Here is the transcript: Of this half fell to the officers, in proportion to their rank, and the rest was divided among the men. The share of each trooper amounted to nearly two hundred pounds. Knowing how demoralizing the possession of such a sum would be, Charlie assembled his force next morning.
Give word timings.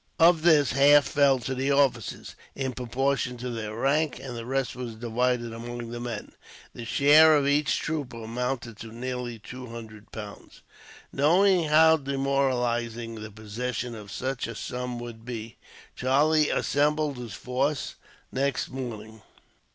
Of 0.17 0.41
this 0.41 0.71
half 0.71 1.05
fell 1.07 1.37
to 1.41 1.53
the 1.53 1.69
officers, 1.69 2.33
in 2.55 2.73
proportion 2.73 3.37
to 3.37 3.51
their 3.51 3.75
rank, 3.75 4.17
and 4.19 4.35
the 4.35 4.47
rest 4.47 4.75
was 4.75 4.95
divided 4.95 5.53
among 5.53 5.91
the 5.91 5.99
men. 5.99 6.31
The 6.73 6.85
share 6.85 7.35
of 7.35 7.47
each 7.47 7.77
trooper 7.77 8.23
amounted 8.23 8.77
to 8.79 8.87
nearly 8.87 9.37
two 9.37 9.67
hundred 9.67 10.11
pounds. 10.11 10.63
Knowing 11.13 11.65
how 11.65 11.97
demoralizing 11.97 13.13
the 13.21 13.29
possession 13.29 13.93
of 13.93 14.11
such 14.11 14.47
a 14.47 14.55
sum 14.55 14.97
would 14.97 15.23
be, 15.23 15.57
Charlie 15.95 16.49
assembled 16.49 17.17
his 17.17 17.33
force 17.35 17.93
next 18.31 18.69
morning. 18.71 19.21